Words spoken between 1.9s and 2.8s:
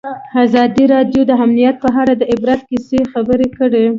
اړه د عبرت